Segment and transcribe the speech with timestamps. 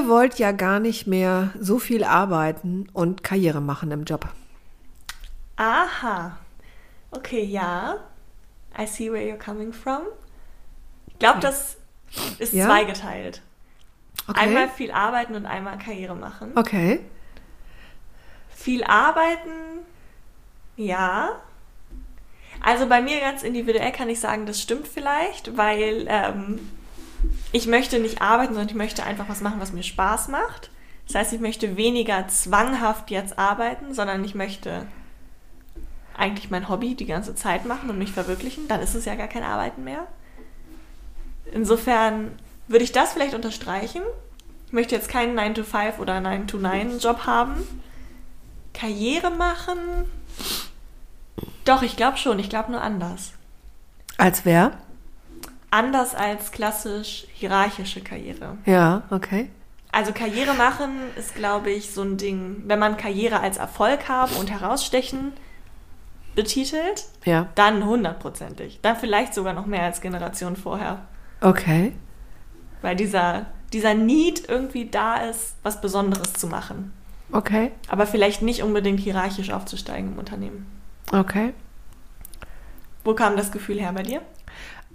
[0.00, 4.28] Ihr wollt ja gar nicht mehr so viel arbeiten und Karriere machen im Job.
[5.56, 6.38] Aha.
[7.10, 7.96] Okay, ja.
[8.78, 10.02] I see where you're coming from.
[11.08, 11.76] Ich glaube, das
[12.38, 12.64] ist Ja?
[12.66, 13.42] zweigeteilt.
[14.26, 14.40] Okay.
[14.40, 16.52] Einmal viel arbeiten und einmal Karriere machen.
[16.54, 17.00] Okay.
[18.48, 19.80] Viel arbeiten,
[20.76, 21.40] ja.
[22.62, 26.70] Also bei mir ganz individuell kann ich sagen, das stimmt vielleicht, weil ähm,
[27.52, 30.70] ich möchte nicht arbeiten, sondern ich möchte einfach was machen, was mir Spaß macht.
[31.06, 34.86] Das heißt, ich möchte weniger zwanghaft jetzt arbeiten, sondern ich möchte
[36.16, 38.68] eigentlich mein Hobby die ganze Zeit machen und mich verwirklichen.
[38.68, 40.06] Dann ist es ja gar kein Arbeiten mehr.
[41.52, 44.02] Insofern würde ich das vielleicht unterstreichen.
[44.66, 47.54] Ich möchte jetzt keinen 9-to-5 oder 9-to-9-Job haben.
[48.72, 49.78] Karriere machen?
[51.64, 52.38] Doch, ich glaube schon.
[52.38, 53.32] Ich glaube nur anders.
[54.16, 54.78] Als wer?
[55.70, 58.58] Anders als klassisch hierarchische Karriere.
[58.66, 59.50] Ja, okay.
[59.92, 64.34] Also Karriere machen ist, glaube ich, so ein Ding, wenn man Karriere als Erfolg haben
[64.36, 65.32] und herausstechen
[66.34, 67.48] betitelt, Ja.
[67.56, 68.78] dann hundertprozentig.
[68.82, 71.02] Dann vielleicht sogar noch mehr als Generation vorher.
[71.40, 71.92] Okay.
[72.82, 76.92] Weil dieser, dieser Need irgendwie da ist, was Besonderes zu machen.
[77.32, 77.72] Okay.
[77.88, 80.66] Aber vielleicht nicht unbedingt hierarchisch aufzusteigen im Unternehmen.
[81.12, 81.52] Okay.
[83.04, 84.22] Wo kam das Gefühl her bei dir?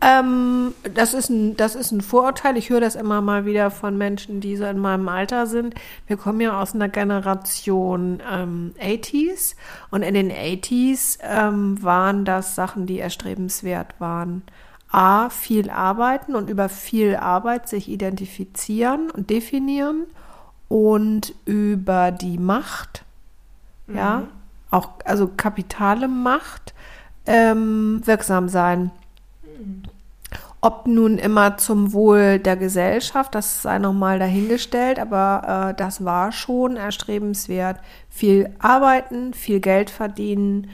[0.00, 2.56] Ähm, das, ist ein, das ist ein Vorurteil.
[2.56, 5.74] Ich höre das immer mal wieder von Menschen, die so in meinem Alter sind.
[6.06, 9.54] Wir kommen ja aus einer Generation ähm, 80s
[9.90, 14.42] und in den 80s ähm, waren das Sachen, die erstrebenswert waren.
[14.90, 20.04] A, viel arbeiten und über viel Arbeit sich identifizieren und definieren
[20.68, 23.04] und über die Macht,
[23.88, 24.24] ja,
[24.70, 26.74] auch also kapitale Macht,
[27.26, 28.90] ähm, wirksam sein.
[30.60, 36.32] Ob nun immer zum Wohl der Gesellschaft, das sei nochmal dahingestellt, aber äh, das war
[36.32, 37.78] schon erstrebenswert.
[38.08, 40.70] Viel arbeiten, viel Geld verdienen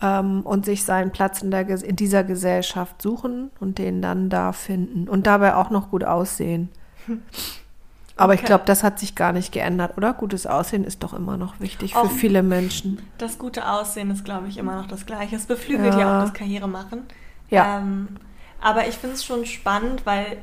[0.00, 4.52] ähm, und sich seinen Platz in, der, in dieser Gesellschaft suchen und den dann da
[4.52, 6.70] finden und dabei auch noch gut aussehen.
[8.18, 8.46] Aber ich Okay.
[8.46, 10.14] glaube, das hat sich gar nicht geändert, oder?
[10.14, 12.98] Gutes Aussehen ist doch immer noch wichtig für Auch- viele Menschen.
[13.18, 15.36] Das gute Aussehen ist, glaube ich, immer noch das Gleiche.
[15.36, 16.18] Es beflügelt ja, Ja.
[16.18, 17.02] auch das Karrieremachen.
[17.50, 17.78] Ja.
[17.78, 18.08] Ähm,
[18.60, 20.38] aber ich finde es schon spannend, weil,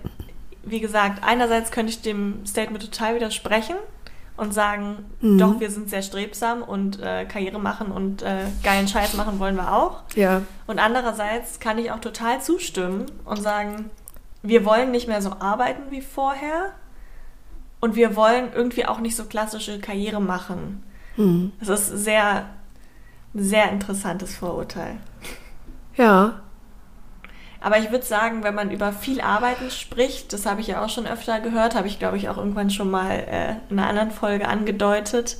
[0.64, 3.76] wie gesagt, einerseits könnte ich dem Statement total widersprechen
[4.38, 5.38] und sagen, Mhm.
[5.38, 9.56] doch, wir sind sehr strebsam und äh, Karriere machen und äh, geilen Scheiß machen wollen
[9.56, 10.02] wir auch.
[10.16, 10.42] Ja.
[10.66, 13.90] Und andererseits kann ich auch total zustimmen und sagen,
[14.42, 16.72] wir wollen nicht mehr so arbeiten wie vorher
[17.80, 20.84] und wir wollen irgendwie auch nicht so klassische Karriere machen.
[21.18, 21.52] Mhm.
[21.60, 22.46] Das ist sehr,
[23.34, 24.98] sehr interessantes Vorurteil.
[25.96, 26.42] Ja.
[27.64, 30.90] Aber ich würde sagen, wenn man über viel Arbeiten spricht, das habe ich ja auch
[30.90, 34.12] schon öfter gehört, habe ich glaube ich auch irgendwann schon mal äh, in einer anderen
[34.12, 35.38] Folge angedeutet.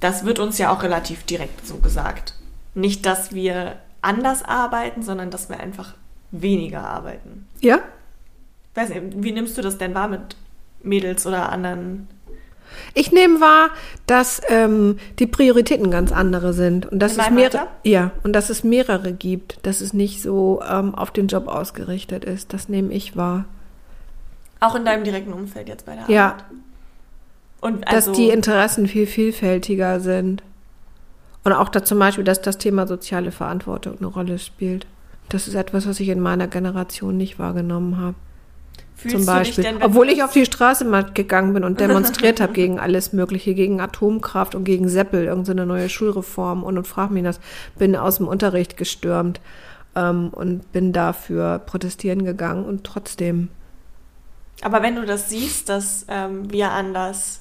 [0.00, 2.34] Das wird uns ja auch relativ direkt so gesagt.
[2.74, 5.94] Nicht, dass wir anders arbeiten, sondern dass wir einfach
[6.32, 7.46] weniger arbeiten.
[7.60, 7.78] Ja?
[8.74, 10.34] Weiß nicht, wie nimmst du das denn wahr mit
[10.82, 12.08] Mädels oder anderen?
[12.94, 13.70] Ich nehme wahr,
[14.06, 18.64] dass ähm, die Prioritäten ganz andere sind und dass es mehrere, ja, und dass es
[18.64, 22.52] mehrere gibt, dass es nicht so ähm, auf den Job ausgerichtet ist.
[22.52, 23.44] Das nehme ich wahr.
[24.60, 26.26] Auch in deinem direkten Umfeld jetzt bei der Ja.
[26.30, 26.44] Arbeit?
[27.60, 30.42] Und dass also, die Interessen viel vielfältiger sind.
[31.44, 34.86] Und auch da zum Beispiel, dass das Thema soziale Verantwortung eine Rolle spielt.
[35.28, 38.14] Das ist etwas, was ich in meiner Generation nicht wahrgenommen habe.
[38.98, 39.64] Fühlst zum Beispiel.
[39.64, 43.54] denn, Obwohl ich auf die Straße mal gegangen bin und demonstriert habe gegen alles Mögliche,
[43.54, 47.40] gegen Atomkraft und gegen Seppel, irgendeine neue Schulreform und, und frag mich das,
[47.78, 49.40] bin aus dem Unterricht gestürmt
[49.94, 53.48] ähm, und bin dafür protestieren gegangen und trotzdem.
[54.62, 57.40] Aber wenn du das siehst, dass ähm, wir anders,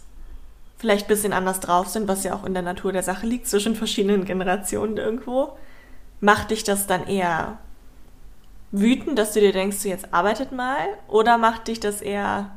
[0.77, 3.47] vielleicht ein bisschen anders drauf sind, was ja auch in der Natur der Sache liegt,
[3.47, 5.57] zwischen verschiedenen Generationen irgendwo,
[6.19, 7.57] macht dich das dann eher
[8.71, 10.85] wütend, dass du dir denkst, du jetzt arbeitet mal?
[11.07, 12.51] Oder macht dich das eher,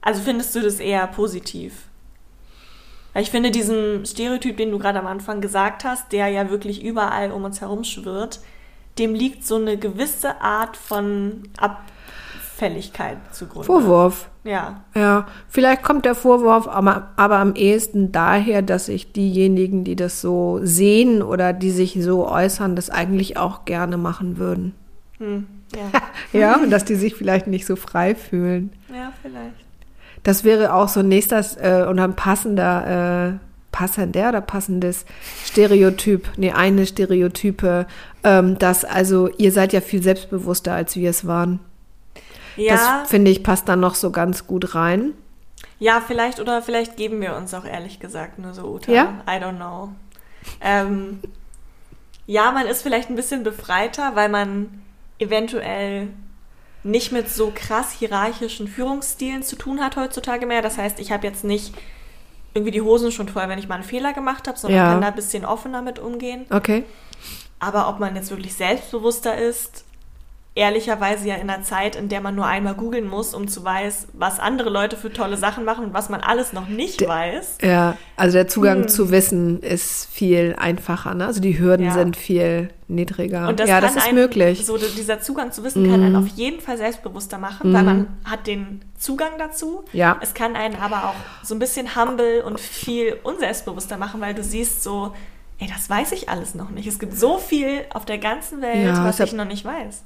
[0.00, 1.88] also findest du das eher positiv?
[3.12, 6.82] Weil ich finde, diesen Stereotyp, den du gerade am Anfang gesagt hast, der ja wirklich
[6.82, 8.40] überall um uns herum schwirrt,
[8.98, 11.42] dem liegt so eine gewisse Art von
[12.56, 13.66] Fälligkeit zugrunde.
[13.66, 14.28] Vorwurf.
[14.44, 14.84] Ja.
[14.94, 20.20] Ja, vielleicht kommt der Vorwurf aber, aber am ehesten daher, dass sich diejenigen, die das
[20.20, 24.74] so sehen oder die sich so äußern, das eigentlich auch gerne machen würden.
[25.22, 25.46] Hm.
[25.74, 26.00] Ja.
[26.32, 28.72] Ja, und dass die sich vielleicht nicht so frei fühlen.
[28.92, 29.54] ja, vielleicht.
[30.22, 33.38] Das wäre auch so ein nächstes äh, und ein passender, äh,
[33.72, 35.04] passender oder passendes
[35.44, 37.86] Stereotyp, nee, eine Stereotype,
[38.24, 41.58] ähm, dass also ihr seid ja viel selbstbewusster, als wir es waren.
[42.56, 45.12] Ja, Das finde ich passt dann noch so ganz gut rein.
[45.78, 48.92] ja, vielleicht oder vielleicht geben wir uns auch ehrlich gesagt nur so Uta.
[48.92, 49.22] Ja?
[49.26, 49.88] I don't know.
[50.60, 51.18] Ähm,
[52.26, 54.81] ja, man ist vielleicht ein bisschen befreiter, weil man
[55.22, 56.08] eventuell
[56.84, 60.62] nicht mit so krass hierarchischen Führungsstilen zu tun hat heutzutage mehr.
[60.62, 61.72] Das heißt, ich habe jetzt nicht
[62.54, 64.92] irgendwie die Hosen schon voll, wenn ich mal einen Fehler gemacht habe, sondern Ja.
[64.92, 66.44] kann da ein bisschen offener mit umgehen.
[66.50, 66.84] Okay.
[67.60, 69.84] Aber ob man jetzt wirklich selbstbewusster ist,
[70.54, 74.08] ehrlicherweise ja in einer Zeit, in der man nur einmal googeln muss, um zu weiß,
[74.12, 77.58] was andere Leute für tolle Sachen machen und was man alles noch nicht Der- weiß.
[77.62, 78.88] Ja, also der Zugang Hm.
[78.88, 81.26] zu Wissen ist viel einfacher, ne?
[81.26, 81.92] Also die Hürden Ja.
[81.92, 83.48] sind viel niedriger.
[83.48, 84.60] Und das ja, das ist einen, möglich.
[84.60, 84.64] Mhm.
[84.64, 88.46] So dieser Zugang zu Wissen kann einen auf jeden Fall selbstbewusster machen, weil man hat
[88.46, 89.84] den Zugang dazu.
[89.94, 90.18] Ja.
[90.20, 94.42] Es kann einen aber auch so ein bisschen humble und viel unselbstbewusster machen, weil du
[94.44, 95.14] siehst so,
[95.58, 96.86] ey, das weiß ich alles noch nicht.
[96.86, 100.04] Es gibt so viel auf der ganzen Welt, Ja, was ich noch nicht weiß.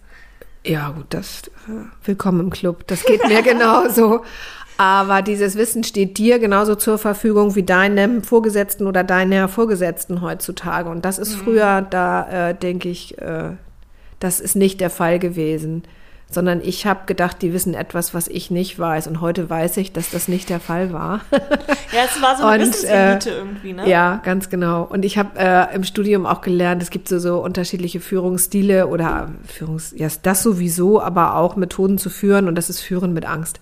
[0.67, 2.89] Ja, gut, das äh, willkommen im Club.
[2.89, 4.25] Das geht mir genauso.
[4.79, 10.91] Aber dieses Wissen steht dir genauso zur Verfügung wie deinem Vorgesetzten oder deiner Vorgesetzten heutzutage.
[10.91, 13.51] Und das ist früher, da äh, denke ich, äh,
[14.19, 15.85] das ist nicht der Fall gewesen.
[16.29, 19.07] Sondern ich habe gedacht, die wissen etwas, was ich nicht weiß.
[19.07, 21.21] Und heute weiß ich, dass das nicht der Fall war.
[21.93, 23.89] Ja, es war so eine Und, Wissenselite irgendwie, ne?
[23.89, 24.83] Ja, ganz genau.
[24.83, 29.31] Und ich habe äh, im Studium auch gelernt, es gibt so, so unterschiedliche Führungsstile oder
[29.47, 33.61] Führungs, ja, das sowieso, aber auch Methoden zu führen und das ist Führen mit Angst.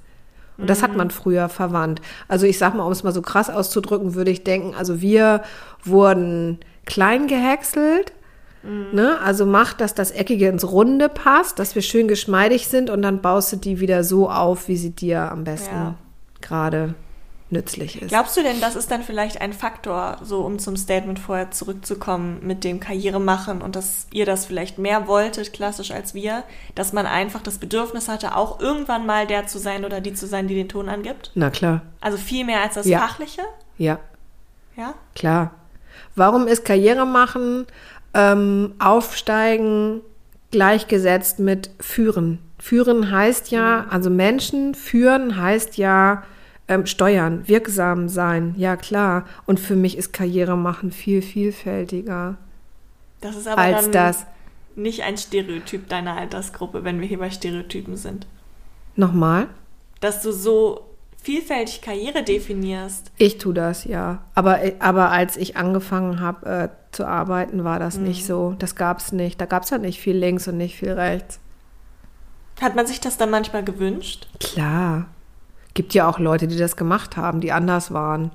[0.57, 2.01] Und das hat man früher verwandt.
[2.29, 5.43] Also ich sag mal, um es mal so krass auszudrücken, würde ich denken, also wir
[5.83, 8.13] wurden klein gehäckselt.
[8.93, 9.19] Ne?
[9.23, 13.21] Also mach, dass das Eckige ins Runde passt, dass wir schön geschmeidig sind und dann
[13.21, 15.95] baust du die wieder so auf, wie sie dir am besten Ja.
[16.41, 16.95] gerade
[17.51, 18.09] nützlich ist.
[18.09, 22.39] Glaubst du denn, das ist dann vielleicht ein Faktor, so um zum Statement vorher zurückzukommen,
[22.43, 26.43] mit dem Karriere machen und dass ihr das vielleicht mehr wolltet, klassisch als wir,
[26.75, 30.27] dass man einfach das Bedürfnis hatte, auch irgendwann mal der zu sein oder die zu
[30.27, 31.31] sein, die den Ton angibt?
[31.35, 32.99] Na klar, Also viel mehr als das Ja.
[33.01, 33.43] Fachliche?
[33.79, 33.99] ja.
[34.77, 34.95] Ja?
[35.15, 35.53] Klar.
[36.17, 37.67] Warum ist Karriere machen,
[38.15, 40.01] ähm, aufsteigen
[40.51, 42.39] gleichgesetzt mit führen?
[42.59, 46.23] Führen heißt ja, also Menschen führen heißt ja
[46.69, 49.27] ähm, steuern, wirksam sein, ja klar.
[49.47, 52.39] Und für mich ist Karriere machen viel vielfältiger
[53.21, 54.27] Das ist aber als das.
[54.77, 58.27] nicht ein Stereotyp deiner Altersgruppe, wenn wir hier bei Stereotypen sind.
[58.97, 59.49] Nochmal?
[60.01, 60.94] Dass du so
[61.25, 63.11] vielfältig Karriere definierst.
[63.17, 64.23] Ich tue das, ja.
[64.35, 68.55] Aber, aber als ich angefangen habe äh, zu arbeiten, war das nicht so.
[68.59, 69.41] Das gab es nicht.
[69.41, 71.41] Da gab es ja nicht viel links und nicht viel rechts.
[72.61, 74.29] Hat man sich das dann manchmal gewünscht?
[74.39, 75.07] Klar.
[75.73, 78.31] Gibt ja auch Leute, die das gemacht haben, die anders waren.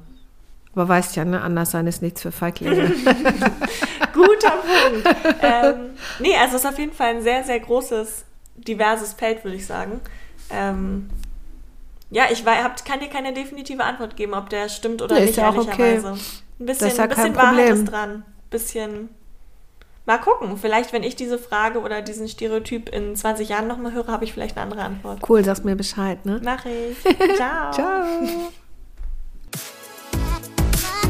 [0.74, 2.88] Aber weißt ja, ne, anders sein ist nichts für Feiglinge.
[4.14, 5.08] Guter Punkt.
[5.42, 5.76] ähm,
[6.20, 8.26] nee, also es ist auf jeden Fall ein sehr, sehr großes,
[8.56, 10.02] diverses Feld, würde ich sagen.
[10.50, 11.10] Ähm,
[12.12, 15.28] ja, ich hab, kann dir keine definitive Antwort geben, ob der stimmt oder Nee, ist
[15.28, 16.02] nicht, ja auch okay.
[16.04, 17.74] Ein bisschen, ist ja ein bisschen Wahrheit Problem.
[17.76, 18.26] ist dran.
[18.50, 19.10] Bisschen.
[20.06, 20.58] Mal gucken.
[20.58, 24.34] Vielleicht, wenn ich diese Frage oder diesen Stereotyp in 20 Jahren nochmal höre, habe ich
[24.34, 25.20] vielleicht eine andere Antwort.
[25.30, 26.42] cool, sagst mir Bescheid, ne?
[26.44, 26.98] Mach ich.
[27.36, 27.72] Ciao.
[27.72, 28.04] Ciao.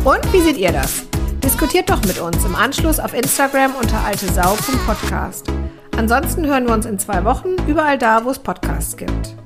[0.03, 1.03] Und wie seht ihr das?
[1.41, 5.47] Diskutiert doch mit uns im Anschluss auf Instagram unter altesau.podcast.
[5.95, 9.38] Ansonsten hören wir uns in zwei Wochen überall da, wo es Podcasts gibt.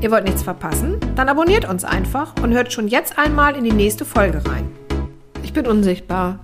[0.00, 0.98] Ihr wollt nichts verpassen?
[1.16, 4.70] Dann abonniert uns einfach und hört schon jetzt einmal in die nächste Folge rein.
[5.42, 6.38] Ich bin unsichtbar.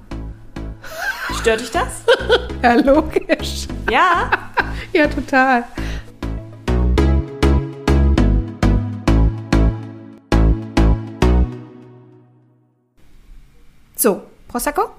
[1.40, 2.04] Stört dich das?
[2.62, 3.68] Ja, logisch.
[3.90, 4.30] Ja.
[4.92, 5.64] Ja, total.
[13.96, 14.94] So, Prosecco?